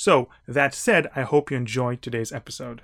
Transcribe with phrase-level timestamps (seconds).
[0.00, 2.80] So, that said, I hope you enjoyed today's episode.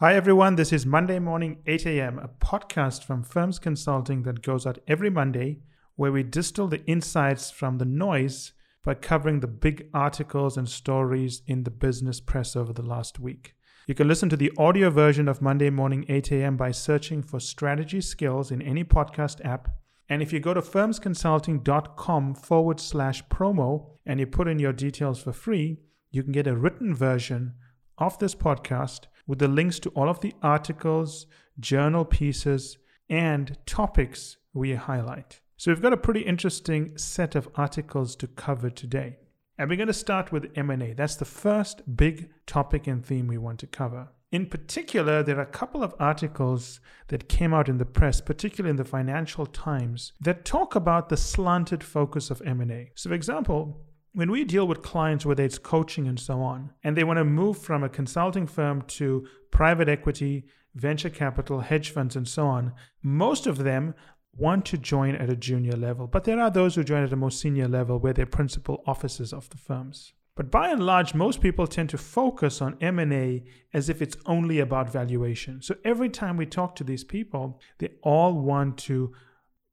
[0.00, 0.56] Hi, everyone.
[0.56, 5.08] This is Monday Morning 8 a.m., a podcast from Firms Consulting that goes out every
[5.08, 5.60] Monday
[5.96, 8.52] where we distill the insights from the noise
[8.84, 13.54] by covering the big articles and stories in the business press over the last week.
[13.86, 16.58] You can listen to the audio version of Monday Morning 8 a.m.
[16.58, 19.70] by searching for strategy skills in any podcast app.
[20.10, 25.22] And if you go to firmsconsulting.com forward slash promo and you put in your details
[25.22, 25.78] for free,
[26.10, 27.54] you can get a written version
[27.98, 31.26] of this podcast with the links to all of the articles,
[31.60, 32.78] journal pieces,
[33.10, 35.40] and topics we highlight.
[35.56, 39.18] So we've got a pretty interesting set of articles to cover today.
[39.58, 40.92] And we're going to start with M&A.
[40.92, 44.08] That's the first big topic and theme we want to cover.
[44.30, 48.70] In particular, there are a couple of articles that came out in the press, particularly
[48.70, 52.92] in the Financial Times, that talk about the slanted focus of M&A.
[52.94, 53.80] So for example,
[54.12, 57.24] when we deal with clients, whether it's coaching and so on, and they want to
[57.24, 62.72] move from a consulting firm to private equity, venture capital, hedge funds, and so on,
[63.02, 63.94] most of them
[64.36, 66.06] want to join at a junior level.
[66.06, 69.32] But there are those who join at a more senior level where they're principal officers
[69.32, 70.12] of the firms.
[70.36, 73.42] But by and large, most people tend to focus on M&A
[73.74, 75.60] as if it's only about valuation.
[75.62, 79.12] So every time we talk to these people, they all want to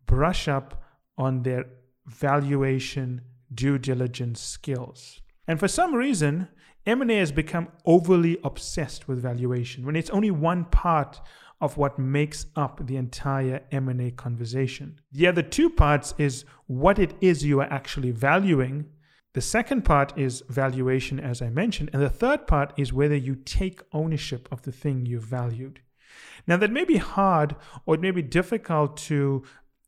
[0.08, 0.84] brush up
[1.20, 1.66] on their
[2.08, 3.22] valuation
[3.54, 5.22] due diligence skills.
[5.48, 6.48] And for some reason,
[6.86, 11.20] M&A has become overly obsessed with valuation when it's only one part
[11.62, 15.00] of what makes up the entire M&A conversation.
[15.12, 18.86] The other two parts is what it is you are actually valuing.
[19.34, 23.36] The second part is valuation as I mentioned, and the third part is whether you
[23.36, 25.82] take ownership of the thing you've valued.
[26.48, 27.56] Now that may be hard
[27.86, 29.44] or it may be difficult to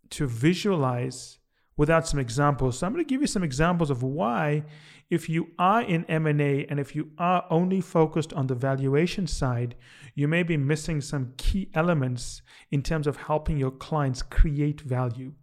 [0.09, 1.36] to visualize
[1.77, 2.79] without some examples.
[2.79, 4.63] So I'm going to give you some examples of why
[5.09, 9.75] if you are in M&A and if you are only focused on the valuation side,
[10.15, 15.33] you may be missing some key elements in terms of helping your clients create value.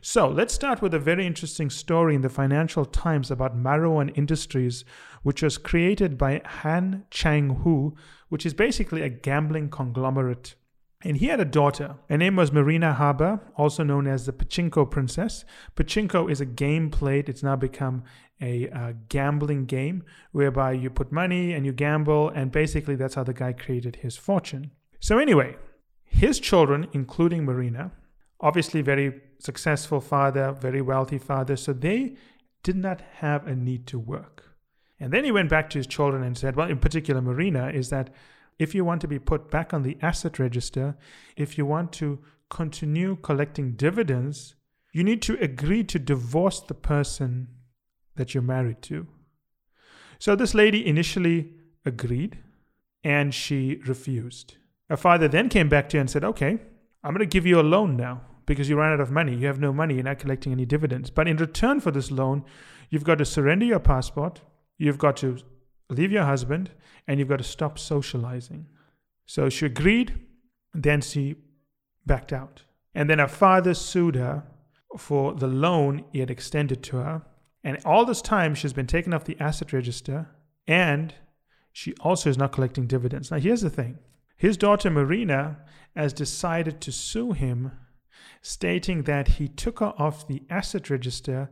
[0.00, 4.84] So let's start with a very interesting story in the Financial Times about Maruhan Industries,
[5.22, 7.94] which was created by Han Chang Hu,
[8.28, 10.54] which is basically a gambling conglomerate
[11.04, 11.96] and he had a daughter.
[12.08, 15.44] Her name was Marina Haber, also known as the Pachinko Princess.
[15.76, 18.02] Pachinko is a game played, it's now become
[18.40, 23.24] a uh, gambling game whereby you put money and you gamble, and basically that's how
[23.24, 24.72] the guy created his fortune.
[25.00, 25.56] So, anyway,
[26.04, 27.92] his children, including Marina,
[28.40, 32.16] obviously very successful father, very wealthy father, so they
[32.64, 34.44] did not have a need to work.
[35.00, 37.90] And then he went back to his children and said, well, in particular, Marina, is
[37.90, 38.10] that
[38.58, 40.96] if you want to be put back on the asset register,
[41.36, 44.54] if you want to continue collecting dividends,
[44.92, 47.48] you need to agree to divorce the person
[48.16, 49.06] that you're married to.
[50.18, 51.52] So this lady initially
[51.84, 52.38] agreed
[53.04, 54.56] and she refused.
[54.88, 56.58] Her father then came back to her and said, Okay,
[57.04, 59.36] I'm going to give you a loan now because you ran out of money.
[59.36, 59.94] You have no money.
[59.94, 61.10] You're not collecting any dividends.
[61.10, 62.44] But in return for this loan,
[62.90, 64.40] you've got to surrender your passport.
[64.78, 65.38] You've got to
[65.90, 66.70] leave your husband
[67.06, 68.66] and you've got to stop socializing.
[69.26, 70.18] So she agreed,
[70.74, 71.36] then she
[72.06, 72.62] backed out.
[72.94, 74.44] And then her father sued her
[74.96, 77.22] for the loan he had extended to her.
[77.64, 80.28] And all this time, she's been taken off the asset register
[80.66, 81.14] and
[81.72, 83.30] she also is not collecting dividends.
[83.30, 83.98] Now, here's the thing
[84.36, 85.58] his daughter Marina
[85.96, 87.72] has decided to sue him,
[88.42, 91.50] stating that he took her off the asset register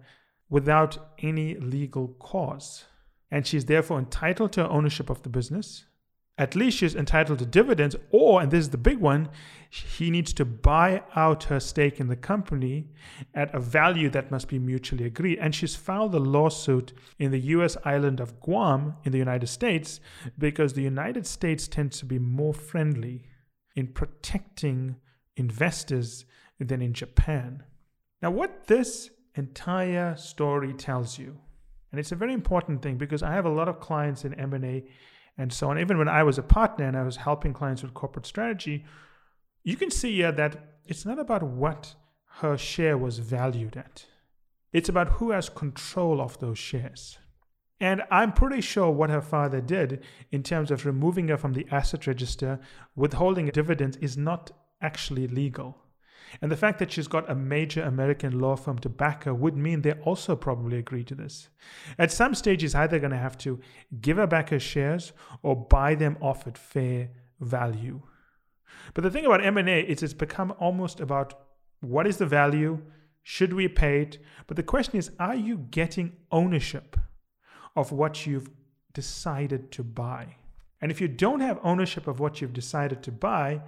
[0.48, 2.84] without any legal cause
[3.30, 5.86] and she's therefore entitled to ownership of the business.
[6.38, 9.30] At least she's entitled to dividends, or, and this is the big one,
[9.70, 12.88] he needs to buy out her stake in the company
[13.34, 15.38] at a value that must be mutually agreed.
[15.38, 19.98] And she's filed a lawsuit in the US island of Guam in the United States
[20.36, 23.24] because the United States tends to be more friendly
[23.74, 24.96] in protecting
[25.36, 26.26] investors
[26.60, 27.62] than in Japan.
[28.20, 31.38] Now, what this entire story tells you
[31.96, 34.84] and it's a very important thing because I have a lot of clients in M&A
[35.38, 35.78] and so on.
[35.78, 38.84] Even when I was a partner and I was helping clients with corporate strategy,
[39.64, 41.94] you can see here that it's not about what
[42.40, 44.04] her share was valued at.
[44.74, 47.16] It's about who has control of those shares.
[47.80, 51.66] And I'm pretty sure what her father did in terms of removing her from the
[51.70, 52.60] asset register,
[52.94, 54.50] withholding dividends, is not
[54.82, 55.78] actually legal.
[56.40, 59.56] And the fact that she's got a major American law firm to back her would
[59.56, 61.48] mean they also probably agree to this.
[61.98, 63.60] At some stage, he's either going to have to
[64.00, 65.12] give her back her shares
[65.42, 68.02] or buy them off at fair value.
[68.94, 71.34] But the thing about M&A is it's become almost about
[71.80, 72.82] what is the value,
[73.22, 74.18] should we pay it?
[74.46, 76.96] But the question is, are you getting ownership
[77.74, 78.50] of what you've
[78.92, 80.36] decided to buy?
[80.80, 83.62] And if you don't have ownership of what you've decided to buy,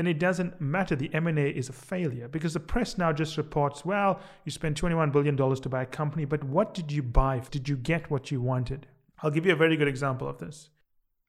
[0.00, 0.96] then it doesn't matter.
[0.96, 5.12] The M&A is a failure because the press now just reports, well, you spent $21
[5.12, 7.42] billion to buy a company, but what did you buy?
[7.50, 8.86] Did you get what you wanted?
[9.22, 10.70] I'll give you a very good example of this.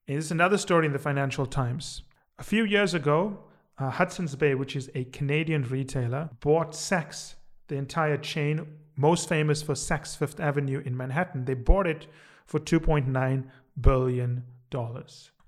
[0.07, 2.03] Is another story in the Financial Times.
[2.39, 3.39] A few years ago,
[3.77, 7.35] uh, Hudson's Bay, which is a Canadian retailer, bought Saks,
[7.68, 8.65] the entire chain,
[8.95, 11.44] most famous for Saks Fifth Avenue in Manhattan.
[11.44, 12.07] They bought it
[12.45, 13.44] for $2.9
[13.81, 14.44] billion.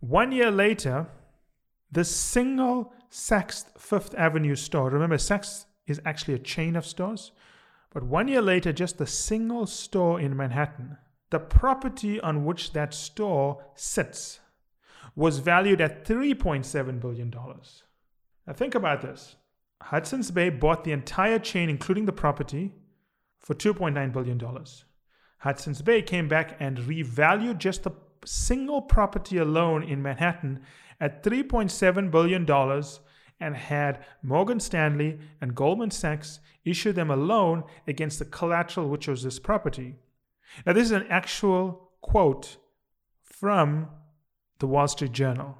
[0.01, 1.07] One year later,
[1.93, 7.31] the single Saks Fifth Avenue store, remember, Saks is actually a chain of stores,
[7.91, 10.97] but one year later, just the single store in Manhattan,
[11.29, 14.39] the property on which that store sits
[15.15, 17.29] was valued at $3.7 billion.
[17.29, 19.35] Now, think about this
[19.79, 22.73] Hudson's Bay bought the entire chain, including the property,
[23.37, 24.41] for $2.9 billion.
[25.37, 27.91] Hudson's Bay came back and revalued just the
[28.25, 30.63] single property alone in Manhattan
[30.99, 32.83] at $3.7 billion
[33.39, 39.07] and had Morgan Stanley and Goldman Sachs issue them a loan against the collateral, which
[39.07, 39.95] was this property.
[40.65, 42.57] Now, this is an actual quote
[43.21, 43.89] from
[44.59, 45.57] the Wall Street Journal.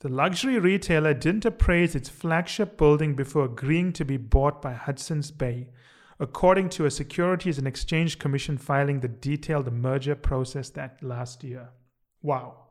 [0.00, 5.30] The luxury retailer didn't appraise its flagship building before agreeing to be bought by Hudson's
[5.30, 5.68] Bay,
[6.20, 11.42] according to a Securities and Exchange Commission filing that detailed the merger process that last
[11.44, 11.70] year.
[12.22, 12.66] Wow.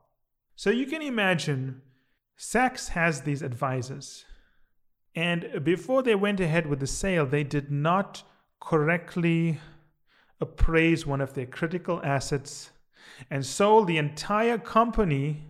[0.56, 1.82] So you can imagine
[2.38, 4.26] Saks has these advisors.
[5.16, 8.24] And before they went ahead with the sale, they did not
[8.60, 9.60] correctly
[10.42, 12.72] appraise one of their critical assets
[13.30, 15.44] and sold the entire company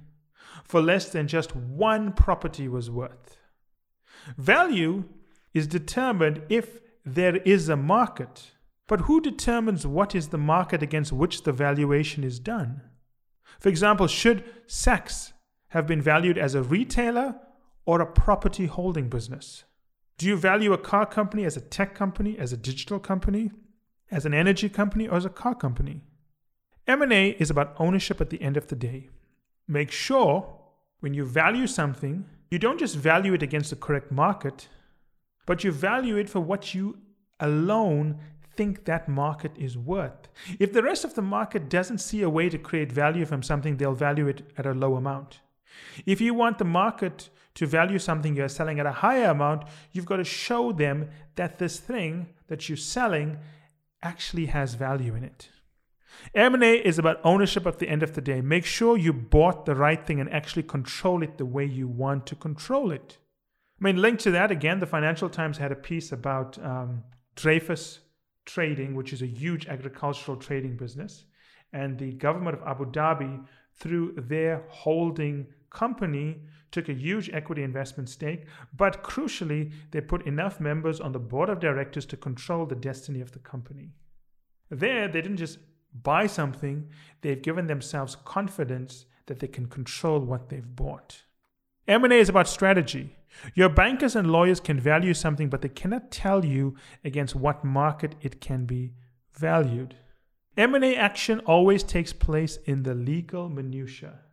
[0.64, 3.38] for less than just one property was worth.
[4.38, 5.06] Value
[5.54, 8.52] is determined if there is a market.
[8.88, 12.82] But who determines what is the market against which the valuation is done?
[13.60, 15.32] For example, should Saks
[15.76, 17.36] have been valued as a retailer
[17.86, 19.66] or a property holding business?
[20.18, 23.52] Do you value a car company as a tech company, as a digital company,
[24.10, 26.02] as an energy company, or as a car company?
[26.88, 29.10] M&A is about ownership at the end of the day.
[29.68, 30.62] Make sure
[31.02, 34.70] when you value something, you don't just value it against the correct market,
[35.46, 37.00] but you value it for what you
[37.42, 38.18] alone
[38.56, 40.30] think that market is worth.
[40.58, 43.76] If the rest of the market doesn't see a way to create value from something,
[43.76, 45.42] they'll value it at a low amount.
[46.06, 50.06] If you want the market to value something you're selling at a higher amount, you've
[50.06, 53.38] got to show them that this thing that you're selling
[54.04, 55.50] actually has value in it.
[56.34, 58.42] M&A is about ownership at the end of the day.
[58.42, 62.26] Make sure you bought the right thing and actually control it the way you want
[62.28, 63.18] to control it.
[63.80, 67.04] I mean, linked to that, again, the Financial Times had a piece about um,
[67.36, 68.00] Dreyfus
[68.46, 71.26] Trading, which is a huge agricultural trading business.
[71.74, 76.42] And the government of Abu Dhabi, through their holding company,
[76.72, 78.46] took a huge equity investment stake.
[78.76, 83.22] But crucially, they put enough members on the board of directors to control the destiny
[83.22, 83.92] of the company.
[84.72, 85.60] There, they didn't just
[85.94, 86.90] buy something,
[87.22, 91.24] they've given themselves confidence that they can control what they've bought.
[91.88, 93.16] M&A is about strategy.
[93.54, 98.16] Your bankers and lawyers can value something, but they cannot tell you against what market
[98.22, 98.94] it can be
[99.34, 99.96] valued.
[100.58, 104.25] M&A action always takes place in the legal minutia.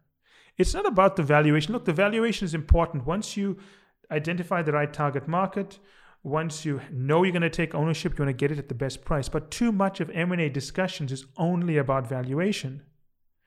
[0.59, 1.73] It's not about the valuation.
[1.73, 3.06] Look, the valuation is important.
[3.06, 3.59] Once you
[4.11, 5.78] identify the right target market,
[6.23, 8.75] once you know you're going to take ownership, you want to get it at the
[8.75, 9.28] best price.
[9.28, 12.82] But too much of M&A discussions is only about valuation.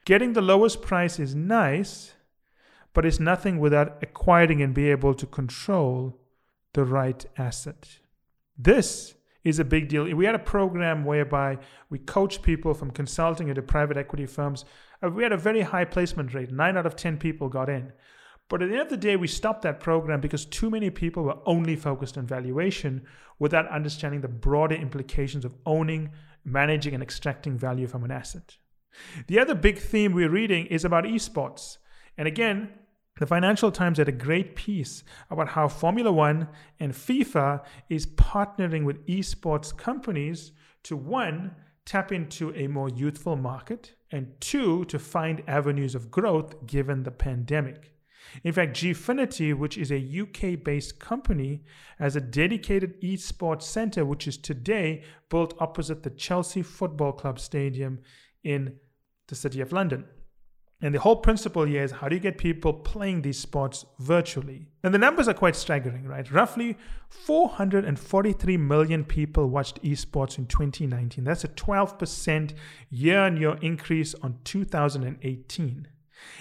[0.05, 2.13] Getting the lowest price is nice,
[2.93, 6.19] but it's nothing without acquiring and be able to control
[6.73, 7.99] the right asset.
[8.57, 10.13] This is a big deal.
[10.13, 11.59] We had a program whereby
[11.89, 14.65] we coach people from consulting into private equity firms.
[15.03, 16.51] Uh, we had a very high placement rate.
[16.51, 17.91] Nine out of 10 people got in.
[18.47, 21.23] But at the end of the day, we stopped that program because too many people
[21.23, 23.05] were only focused on valuation
[23.39, 26.11] without understanding the broader implications of owning,
[26.43, 28.57] managing, and extracting value from an asset.
[29.27, 31.77] The other big theme we're reading is about esports.
[32.17, 32.69] And again,
[33.19, 36.49] the Financial Times had a great piece about how Formula One
[36.79, 40.51] and FIFA is partnering with esports companies
[40.83, 46.65] to one, tap into a more youthful market, and two, to find avenues of growth
[46.65, 47.91] given the pandemic.
[48.43, 51.63] In fact, Gfinity, which is a UK based company,
[51.99, 57.99] has a dedicated esports center, which is today built opposite the Chelsea Football Club Stadium
[58.43, 58.77] in
[59.27, 60.05] the City of London.
[60.81, 64.67] And the whole principle here is how do you get people playing these sports virtually?
[64.83, 66.29] And the numbers are quite staggering, right?
[66.29, 66.77] Roughly
[67.09, 71.23] 443 million people watched esports in 2019.
[71.23, 72.53] That's a 12%
[72.89, 75.87] year on year increase on 2018.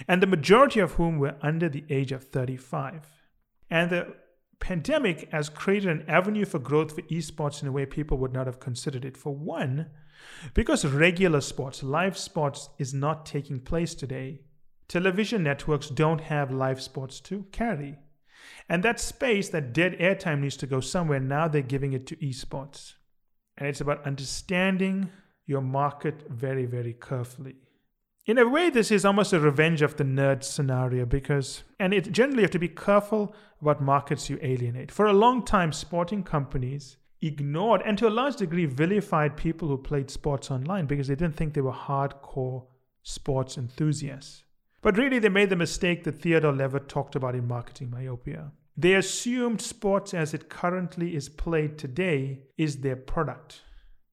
[0.09, 3.07] And the majority of whom were under the age of 35.
[3.71, 4.15] And the
[4.59, 8.47] pandemic has created an avenue for growth for esports in a way people would not
[8.47, 9.17] have considered it.
[9.17, 9.91] For one,
[10.53, 14.41] because regular sports, live sports, is not taking place today,
[14.89, 17.99] television networks don't have live sports to carry.
[18.69, 21.21] And that space, that dead airtime needs to go somewhere.
[21.21, 22.95] Now they're giving it to esports.
[23.57, 25.11] And it's about understanding
[25.47, 27.57] your market very, very carefully.
[28.27, 32.11] In a way, this is almost a revenge of the nerd scenario because, and it
[32.11, 34.91] generally you have to be careful about markets you alienate.
[34.91, 39.79] For a long time, sporting companies ignored and to a large degree vilified people who
[39.79, 42.65] played sports online because they didn't think they were hardcore
[43.03, 44.45] sports enthusiasts.
[44.83, 48.53] But really, they made the mistake that Theodore Levitt talked about in Marketing Myopia.
[48.77, 53.63] They assumed sports as it currently is played today is their product.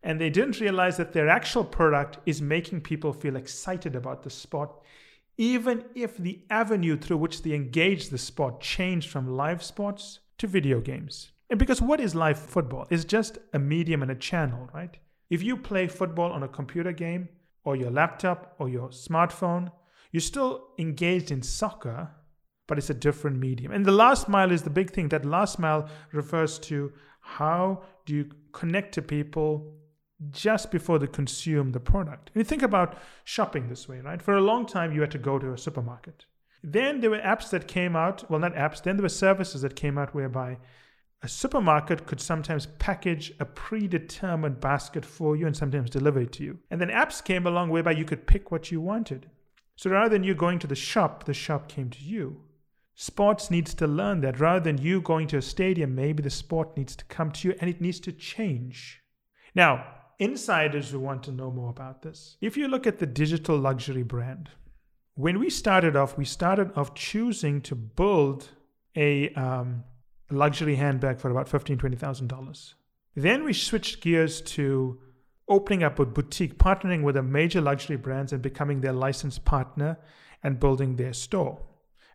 [0.04, 4.30] And they didn't realize that their actual product is making people feel excited about the
[4.30, 4.72] sport,
[5.38, 10.48] even if the avenue through which they engage the sport changed from live sports to
[10.48, 11.31] video games.
[11.52, 12.88] And because what is live football?
[12.90, 14.98] It's just a medium and a channel, right?
[15.30, 17.28] If you play football on a computer game
[17.66, 19.70] or your laptop or your smartphone,
[20.12, 22.10] you're still engaged in soccer,
[22.68, 23.74] but it's a different medium.
[23.74, 25.10] And the last mile is the big thing.
[25.10, 29.76] That last mile refers to how do you connect to people
[30.30, 32.32] just before they consume the product.
[32.34, 34.22] And you think about shopping this way, right?
[34.22, 36.26] For a long time, you had to go to a supermarket.
[36.64, 39.76] Then there were apps that came out, well, not apps, then there were services that
[39.76, 40.58] came out whereby
[41.24, 46.44] a supermarket could sometimes package a predetermined basket for you and sometimes deliver it to
[46.44, 46.58] you.
[46.72, 49.30] And then apps came along whereby you could pick what you wanted.
[49.76, 52.42] So rather than you going to the shop, the shop came to you.
[52.96, 54.40] Sports needs to learn that.
[54.40, 57.56] Rather than you going to a stadium, maybe the sport needs to come to you
[57.60, 59.02] and it needs to change.
[59.54, 59.86] Now,
[60.20, 64.04] insiders who want to know more about this, if you look at the digital luxury
[64.04, 64.50] brand,
[65.16, 68.50] when we started off, we started off choosing to build
[68.96, 69.84] a um,
[70.32, 72.74] luxury handbag for about $15,000, $20,000.
[73.16, 75.00] Then we switched gears to
[75.48, 79.98] opening up a boutique, partnering with a major luxury brands and becoming their licensed partner
[80.44, 81.62] and building their store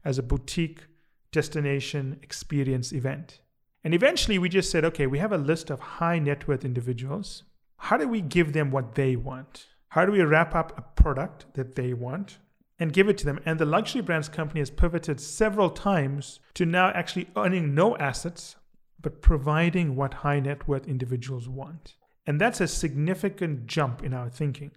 [0.04, 0.87] as a boutique
[1.32, 3.40] destination experience event.
[3.85, 7.44] And eventually we just said, okay, we have a list of high net worth individuals.
[7.76, 9.66] How do we give them what they want?
[9.88, 12.38] How do we wrap up a product that they want
[12.78, 13.40] and give it to them.
[13.45, 18.56] And the luxury brands company has pivoted several times to now actually earning no assets,
[19.00, 21.95] but providing what high net worth individuals want.
[22.26, 24.73] And that's a significant jump in our thinking.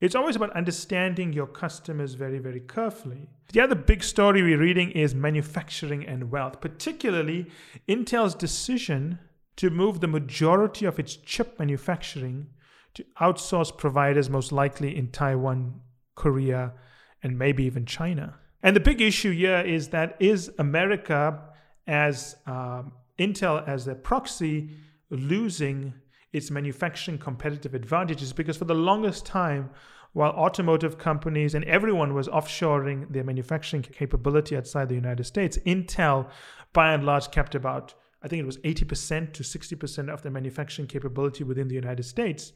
[0.00, 3.28] It's always about understanding your customers very, very carefully.
[3.52, 7.46] The other big story we're reading is manufacturing and wealth, particularly
[7.88, 9.18] Intel's decision
[9.56, 12.48] to move the majority of its chip manufacturing
[12.94, 15.80] to outsource providers, most likely in Taiwan,
[16.14, 16.72] Korea,
[17.26, 18.38] and maybe even China.
[18.62, 21.42] And the big issue here is that is America
[21.88, 24.70] as um, Intel as a proxy
[25.10, 25.92] losing
[26.32, 29.70] its manufacturing competitive advantages because for the longest time
[30.12, 36.30] while automotive companies and everyone was offshoring their manufacturing capability outside the United States, Intel
[36.72, 40.88] by and large kept about I think it was 80% to 60% of their manufacturing
[40.88, 42.52] capability within the United States.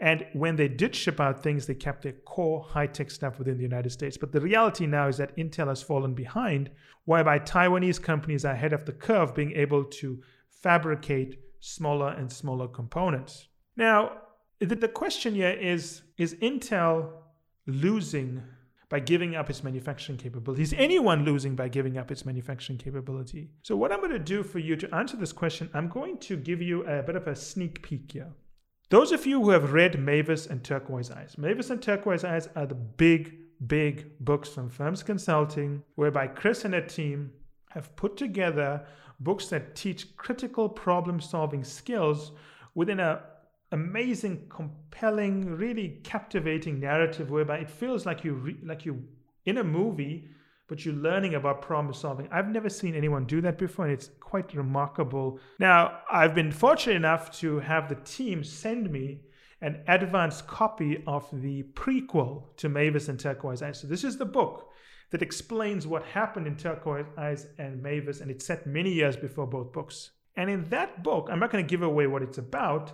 [0.00, 3.56] And when they did ship out things, they kept their core high tech stuff within
[3.56, 4.16] the United States.
[4.16, 6.70] But the reality now is that Intel has fallen behind,
[7.04, 10.20] whereby Taiwanese companies are ahead of the curve, being able to
[10.50, 13.48] fabricate smaller and smaller components.
[13.76, 14.12] Now,
[14.58, 17.10] the question here is Is Intel
[17.66, 18.42] losing
[18.88, 20.62] by giving up its manufacturing capability?
[20.62, 23.50] Is anyone losing by giving up its manufacturing capability?
[23.62, 26.36] So, what I'm going to do for you to answer this question, I'm going to
[26.36, 28.32] give you a bit of a sneak peek here.
[28.92, 32.66] Those of you who have read Mavis and Turquoise Eyes, Mavis and Turquoise Eyes are
[32.66, 37.32] the big, big books from Firms Consulting, whereby Chris and her team
[37.70, 38.84] have put together
[39.18, 42.32] books that teach critical problem solving skills
[42.74, 43.20] within an
[43.70, 49.02] amazing, compelling, really captivating narrative whereby it feels like you re- like you
[49.46, 50.28] in a movie
[50.68, 52.28] but you're learning about problem solving.
[52.30, 55.38] I've never seen anyone do that before, and it's quite remarkable.
[55.58, 59.20] Now, I've been fortunate enough to have the team send me
[59.60, 63.80] an advanced copy of the prequel to Mavis and Turquoise Eyes.
[63.80, 64.70] So, this is the book
[65.10, 69.46] that explains what happened in Turquoise Eyes and Mavis, and it's set many years before
[69.46, 70.12] both books.
[70.36, 72.90] And in that book, I'm not going to give away what it's about,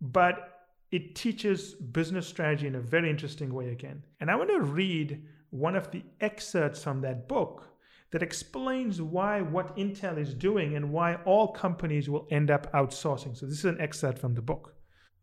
[0.00, 4.04] but it teaches business strategy in a very interesting way again.
[4.20, 7.75] And I want to read one of the excerpts from that book
[8.10, 13.36] that explains why what Intel is doing and why all companies will end up outsourcing.
[13.36, 14.74] So, this is an excerpt from the book.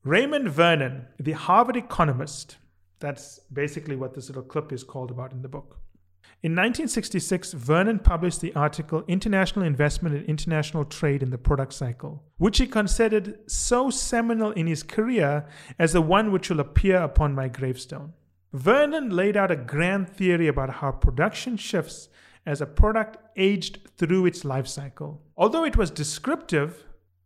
[0.03, 2.57] Raymond Vernon, the Harvard economist,
[2.99, 5.79] that's basically what this little clip is called about in the book.
[6.41, 12.21] In 1966, Vernon published the article International Investment and International Trade in the Product Cycle,
[12.37, 15.47] which he considered so seminal in his career
[15.79, 18.11] as the one which will appear upon my gravestone.
[18.51, 22.09] Vernon laid out a grand theory about how production shifts
[22.45, 25.21] as a product aged through its life cycle.
[25.37, 26.85] Although it was descriptive,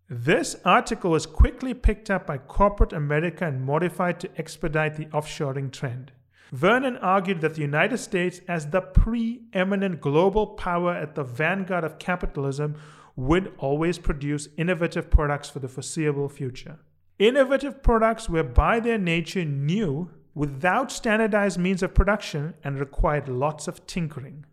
[0.10, 5.72] this article was quickly picked up by corporate America and modified to expedite the offshoring
[5.72, 6.12] trend.
[6.52, 12.00] Vernon argued that the United States, as the preeminent global power at the vanguard of
[12.00, 12.76] capitalism,
[13.18, 16.80] would always produce innovative products for the foreseeable future.
[17.20, 23.68] Innovative products were by their nature new, without standardized means of production, and required lots
[23.68, 24.46] of tinkering.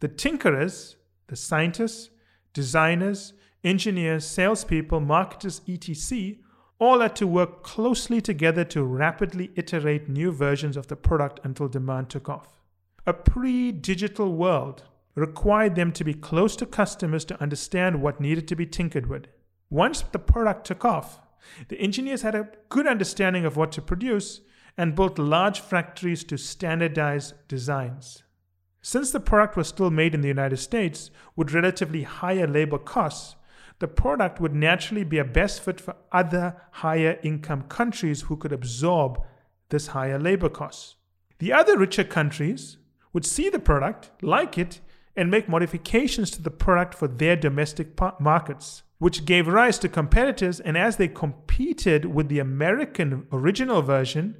[0.00, 0.96] The tinkerers,
[1.28, 2.10] the scientists,
[2.52, 3.32] designers,
[3.62, 6.34] engineers, salespeople, marketers, etc.,
[6.78, 11.68] all had to work closely together to rapidly iterate new versions of the product until
[11.68, 12.60] demand took off.
[13.06, 14.84] A pre digital world
[15.14, 19.26] required them to be close to customers to understand what needed to be tinkered with.
[19.70, 21.20] Once the product took off,
[21.68, 24.40] the engineers had a good understanding of what to produce
[24.76, 28.24] and built large factories to standardize designs.
[28.86, 33.34] Since the product was still made in the United States with relatively higher labor costs,
[33.78, 38.52] the product would naturally be a best fit for other higher income countries who could
[38.52, 39.22] absorb
[39.70, 40.96] this higher labor costs.
[41.38, 42.76] The other richer countries
[43.14, 44.80] would see the product, like it,
[45.16, 50.60] and make modifications to the product for their domestic markets, which gave rise to competitors.
[50.60, 54.36] And as they competed with the American original version,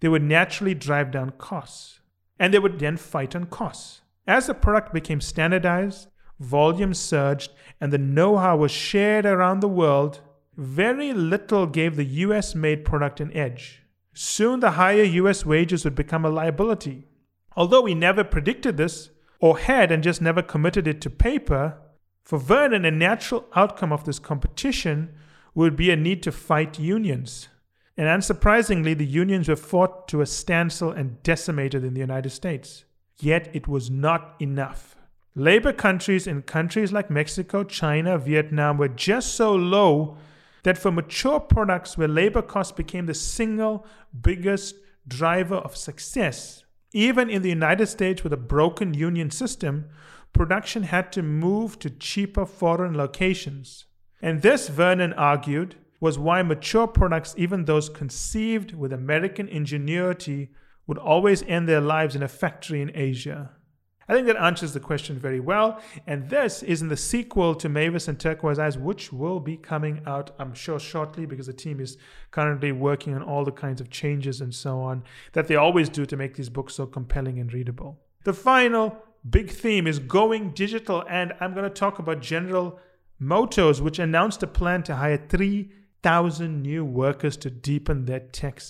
[0.00, 2.00] they would naturally drive down costs.
[2.38, 4.02] And they would then fight on costs.
[4.26, 6.08] As the product became standardized,
[6.40, 10.20] volume surged, and the know how was shared around the world,
[10.56, 13.82] very little gave the US made product an edge.
[14.14, 17.06] Soon the higher US wages would become a liability.
[17.56, 21.78] Although we never predicted this, or had and just never committed it to paper,
[22.24, 25.14] for Vernon, a natural outcome of this competition
[25.54, 27.48] would be a need to fight unions.
[27.96, 32.84] And unsurprisingly, the unions were fought to a standstill and decimated in the United States.
[33.18, 34.96] Yet it was not enough.
[35.34, 40.16] Labor countries in countries like Mexico, China, Vietnam were just so low
[40.62, 43.86] that for mature products where labor costs became the single
[44.20, 44.74] biggest
[45.06, 49.86] driver of success, even in the United States with a broken union system,
[50.32, 53.84] production had to move to cheaper foreign locations.
[54.20, 60.50] And this, Vernon argued, was why mature products, even those conceived with American ingenuity,
[60.86, 63.50] would always end their lives in a factory in Asia.
[64.08, 65.80] I think that answers the question very well.
[66.06, 70.00] And this is in the sequel to Mavis and Turquoise Eyes, which will be coming
[70.06, 71.96] out, I'm sure, shortly because the team is
[72.30, 76.06] currently working on all the kinds of changes and so on that they always do
[76.06, 77.98] to make these books so compelling and readable.
[78.22, 78.96] The final
[79.28, 81.04] big theme is going digital.
[81.08, 82.78] And I'm going to talk about General
[83.18, 85.16] Motors, which announced a plan to hire
[86.02, 88.60] 3,000 new workers to deepen their tech,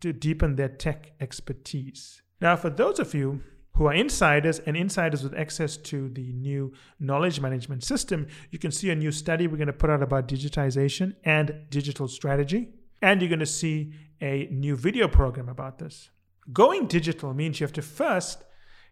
[0.00, 2.22] to deepen their tech expertise.
[2.40, 3.42] Now, for those of you
[3.74, 8.70] who are insiders and insiders with access to the new knowledge management system, you can
[8.70, 12.70] see a new study we're going to put out about digitization and digital strategy.
[13.02, 16.08] And you're going to see a new video program about this.
[16.52, 18.44] Going digital means you have to first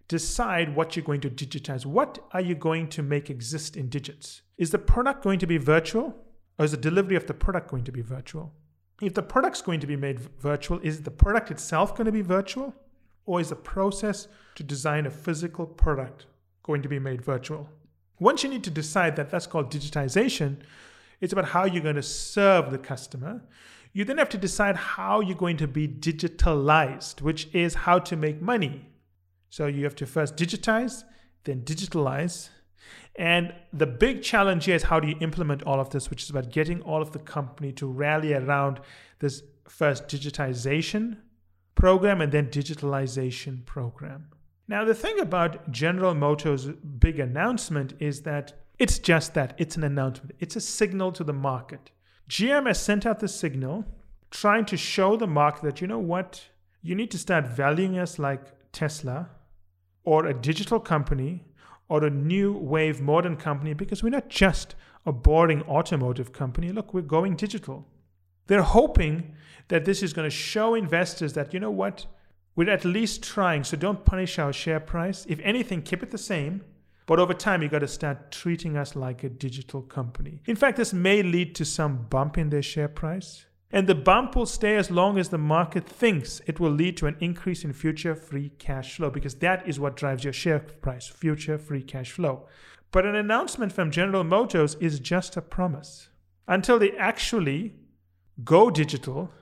[0.09, 1.87] decide what you're going to digitize.
[1.87, 4.43] What are you going to make exist in digits?
[4.59, 6.15] Is the product going to be virtual
[6.59, 8.53] or is the delivery of the product going to be virtual?
[9.03, 12.23] If the product's going to be made virtual, is the product itself going to be
[12.23, 12.75] virtual?
[13.27, 16.27] Or is the process to design a physical product
[16.63, 17.69] going to be made virtual?
[18.21, 20.59] Once you need to decide that that's called digitization,
[21.21, 23.43] it's about how you're going to serve the customer.
[23.93, 28.17] You then have to decide how you're going to be digitalized, which is how to
[28.17, 28.89] make money.
[29.51, 31.05] So you have to first digitize,
[31.45, 32.51] then digitalize.
[33.17, 36.31] And the big challenge here is how do you implement all of this, which is
[36.31, 38.81] about getting all of the company to rally around
[39.21, 41.19] this first digitization
[41.75, 44.29] program and then digitalization program.
[44.67, 49.85] Now, the thing about General Motors' big announcement is that it's just that it's an
[49.85, 51.91] announcement, it's a signal to the market.
[52.29, 53.85] GM has sent out the signal
[54.31, 56.49] trying to show the market that, you know what,
[56.83, 59.29] you need to start valuing us like Tesla
[60.05, 61.45] or a digital company
[61.89, 64.75] or a new wave modern company because we're not just
[65.07, 66.73] a boring automotive company.
[66.73, 67.87] Look, we're going digital.
[68.47, 69.35] They're hoping
[69.69, 72.07] that this is going to show investors that, you know what,
[72.57, 75.27] we're at least trying, so don't punish our share price.
[75.29, 76.63] If anything, keep it the same.
[77.07, 80.41] But over time, you've got to start treating us like a digital company.
[80.47, 83.45] In fact, this may lead to some bump in their share price.
[83.75, 87.09] And the bump will stay as long as the market thinks it will lead to
[87.09, 91.09] an increase in future free cash flow, because that is what drives your share price
[91.09, 92.47] future free cash flow.
[92.93, 96.09] But an announcement from General Motors is just a promise.
[96.47, 97.75] Until they actually
[98.45, 99.33] go digital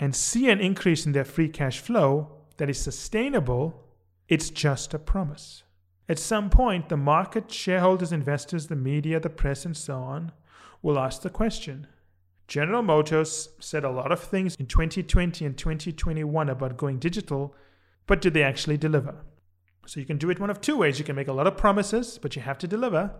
[0.00, 3.80] and see an increase in their free cash flow that is sustainable,
[4.28, 5.62] it's just a promise.
[6.08, 10.32] At some point, the market, shareholders, investors, the media, the press, and so on
[10.82, 11.86] will ask the question
[12.52, 17.54] General Motors said a lot of things in 2020 and 2021 about going digital,
[18.06, 19.24] but did they actually deliver?
[19.86, 20.98] So you can do it one of two ways.
[20.98, 23.10] You can make a lot of promises, but you have to deliver.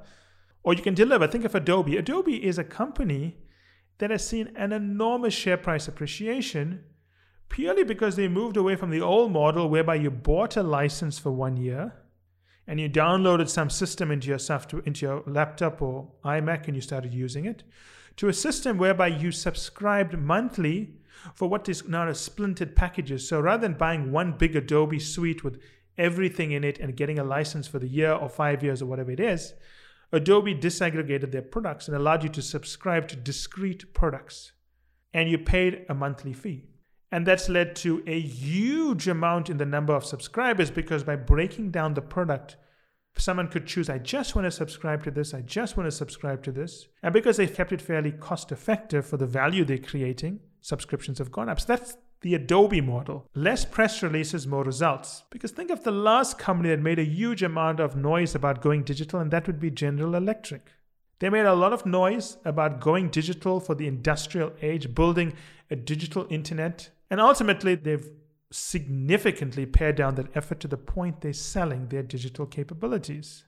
[0.63, 1.27] Or you can deliver.
[1.27, 1.97] Think of Adobe.
[1.97, 3.39] Adobe is a company
[3.97, 6.85] that has seen an enormous share price appreciation
[7.49, 11.31] purely because they moved away from the old model whereby you bought a license for
[11.31, 11.95] one year
[12.67, 16.83] and you downloaded some system into your software into your laptop or iMac and you
[16.83, 17.63] started using it
[18.17, 20.95] to a system whereby you subscribed monthly
[21.35, 23.29] for what is now a splintered packages.
[23.29, 25.61] So rather than buying one big Adobe suite with
[25.97, 29.11] everything in it and getting a license for the year or five years or whatever
[29.11, 29.55] it is,
[30.13, 34.53] Adobe disaggregated their products and allowed you to subscribe to discrete products.
[35.15, 36.65] And you paid a monthly fee.
[37.11, 41.71] And that's led to a huge amount in the number of subscribers because by breaking
[41.71, 42.57] down the product,
[43.21, 46.43] someone could choose, I just want to subscribe to this, I just want to subscribe
[46.45, 46.89] to this.
[47.03, 51.33] And because they've kept it fairly cost effective for the value they're creating, subscriptions have
[51.33, 51.61] gone up.
[51.61, 53.29] So that's the Adobe model.
[53.35, 55.25] Less press releases, more results.
[55.31, 58.85] Because think of the last company that made a huge amount of noise about going
[58.85, 60.71] digital, and that would be General Electric.
[61.19, 65.35] They made a lot of noise about going digital for the industrial age, building
[65.71, 68.09] a digital internet, and ultimately they've
[68.53, 73.45] significantly pare down that effort to the point they're selling their digital capabilities.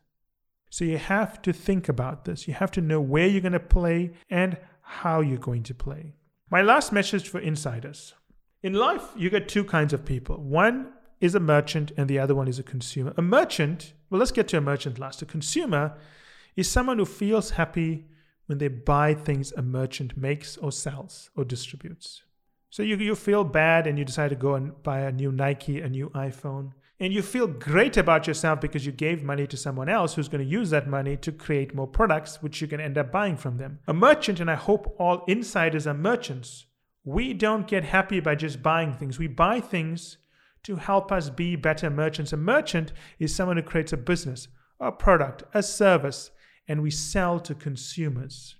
[0.70, 2.48] So you have to think about this.
[2.48, 6.14] You have to know where you're going to play and how you're going to play.
[6.50, 8.14] My last message for insiders
[8.62, 10.36] in life, you get two kinds of people.
[10.36, 13.14] One is a merchant, and the other one is a consumer.
[13.16, 15.22] A merchant, well, let's get to a merchant last.
[15.22, 15.96] A consumer
[16.56, 18.06] is someone who feels happy
[18.46, 22.22] when they buy things a merchant makes or sells or distributes.
[22.74, 25.80] So you, you feel bad and you decide to go and buy a new Nike,
[25.80, 26.72] a new iPhone.
[26.98, 30.42] And you feel great about yourself because you gave money to someone else who's going
[30.44, 33.58] to use that money to create more products, which you can end up buying from
[33.58, 33.78] them.
[33.86, 36.66] A merchant, and I hope all insiders are merchants,
[37.04, 39.20] we don't get happy by just buying things.
[39.20, 40.16] We buy things
[40.64, 42.32] to help us be better merchants.
[42.32, 44.48] A merchant is someone who creates a business,
[44.80, 46.32] a product, a service,
[46.66, 48.56] and we sell to consumers.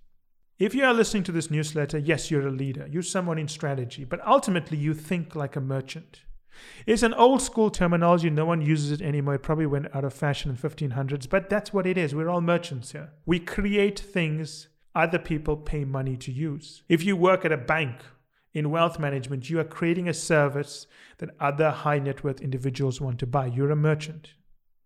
[0.56, 2.86] If you are listening to this newsletter, yes, you're a leader.
[2.88, 6.22] You're someone in strategy, but ultimately you think like a merchant.
[6.86, 8.30] It's an old school terminology.
[8.30, 9.34] No one uses it anymore.
[9.34, 12.14] It probably went out of fashion in 1500s, but that's what it is.
[12.14, 13.10] We're all merchants here.
[13.26, 16.84] We create things other people pay money to use.
[16.88, 17.96] If you work at a bank
[18.52, 20.86] in wealth management, you are creating a service
[21.18, 23.46] that other high net worth individuals want to buy.
[23.46, 24.34] You're a merchant.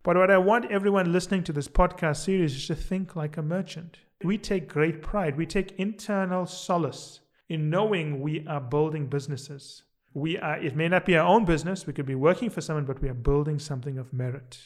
[0.02, 3.42] But what I want everyone listening to this podcast series is to think like a
[3.42, 3.98] merchant.
[4.22, 9.84] We take great pride, we take internal solace in knowing we are building businesses.
[10.12, 12.84] We are, it may not be our own business, we could be working for someone,
[12.84, 14.58] but we are building something of merit.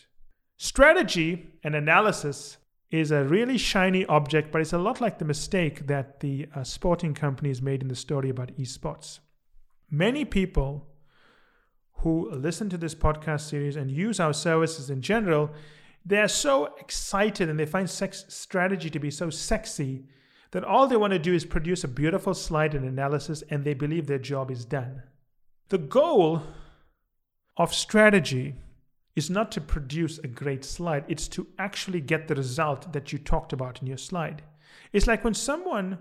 [0.56, 2.56] Strategy and analysis
[2.90, 6.62] is a really shiny object, but it's a lot like the mistake that the uh,
[6.62, 9.18] sporting companies made in the story about esports.
[9.90, 10.86] Many people
[11.96, 15.50] who listen to this podcast series and use our services in general,
[16.04, 20.04] they're so excited and they find sex strategy to be so sexy
[20.50, 23.74] that all they want to do is produce a beautiful slide and analysis and they
[23.74, 25.02] believe their job is done.
[25.68, 26.42] The goal
[27.56, 28.54] of strategy
[29.14, 33.18] is not to produce a great slide, it's to actually get the result that you
[33.18, 34.42] talked about in your slide.
[34.92, 35.98] It's like when someone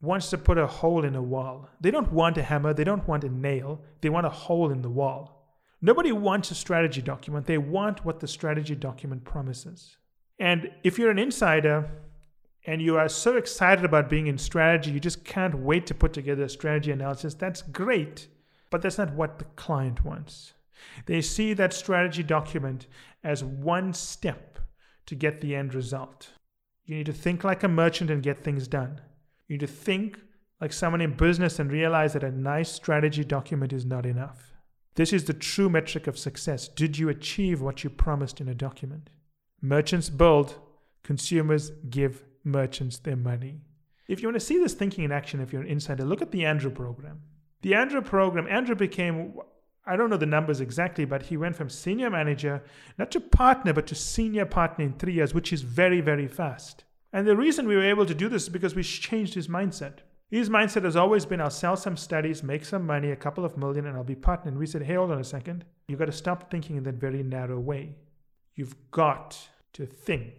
[0.00, 3.06] wants to put a hole in a wall, they don't want a hammer, they don't
[3.06, 5.41] want a nail, they want a hole in the wall.
[5.84, 9.96] Nobody wants a strategy document, they want what the strategy document promises.
[10.38, 11.90] And if you're an insider
[12.64, 16.12] and you are so excited about being in strategy, you just can't wait to put
[16.12, 18.28] together a strategy analysis, that's great,
[18.70, 20.52] but that's not what the client wants.
[21.06, 22.86] They see that strategy document
[23.24, 24.60] as one step
[25.06, 26.30] to get the end result.
[26.84, 29.00] You need to think like a merchant and get things done.
[29.48, 30.20] You need to think
[30.60, 34.51] like someone in business and realize that a nice strategy document is not enough.
[34.94, 36.68] This is the true metric of success.
[36.68, 39.08] Did you achieve what you promised in a document?
[39.62, 40.58] Merchants build,
[41.02, 43.60] consumers give merchants their money.
[44.08, 46.32] If you want to see this thinking in action, if you're an insider, look at
[46.32, 47.22] the Andrew program.
[47.62, 49.34] The Andrew program, Andrew became,
[49.86, 52.62] I don't know the numbers exactly, but he went from senior manager,
[52.98, 56.84] not to partner, but to senior partner in three years, which is very, very fast.
[57.12, 59.98] And the reason we were able to do this is because we changed his mindset.
[60.32, 63.58] His mindset has always been I'll sell some studies, make some money, a couple of
[63.58, 64.48] million, and I'll be partner.
[64.48, 65.66] And we said, hey, hold on a second.
[65.88, 67.96] You've got to stop thinking in that very narrow way.
[68.54, 69.38] You've got
[69.74, 70.38] to think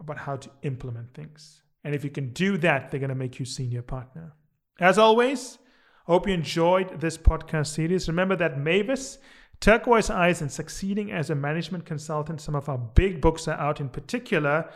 [0.00, 1.62] about how to implement things.
[1.84, 4.32] And if you can do that, they're going to make you senior partner.
[4.80, 5.58] As always,
[6.06, 8.08] hope you enjoyed this podcast series.
[8.08, 9.18] Remember that Mavis,
[9.60, 13.80] Turquoise Eyes, and Succeeding as a Management Consultant, some of our big books are out
[13.80, 14.68] in particular.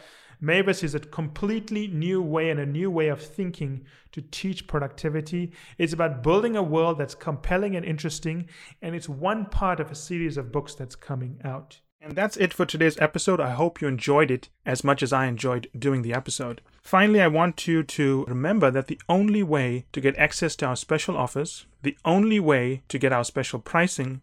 [0.42, 5.52] Mavis is a completely new way and a new way of thinking to teach productivity.
[5.78, 8.48] It's about building a world that's compelling and interesting,
[8.83, 11.78] and it's one part of a series of books that's coming out.
[12.00, 13.38] And that's it for today's episode.
[13.38, 16.61] I hope you enjoyed it as much as I enjoyed doing the episode.
[16.81, 20.74] Finally, I want you to remember that the only way to get access to our
[20.74, 24.22] special offers, the only way to get our special pricing,